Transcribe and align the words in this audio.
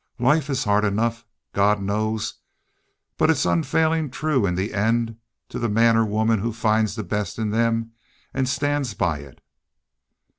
Life 0.17 0.49
is 0.49 0.63
hard 0.63 0.83
enough, 0.83 1.27
God 1.53 1.79
knows, 1.79 2.33
but 3.19 3.29
it's 3.29 3.45
unfailin' 3.45 4.09
true 4.09 4.47
in 4.47 4.55
the 4.55 4.73
end 4.73 5.15
to 5.49 5.59
the 5.59 5.69
man 5.69 5.95
or 5.95 6.03
woman 6.03 6.39
who 6.39 6.51
finds 6.53 6.95
the 6.95 7.03
best 7.03 7.37
in 7.37 7.51
them 7.51 7.91
an' 8.33 8.47
stands 8.47 8.95
by 8.95 9.19
it." 9.19 9.41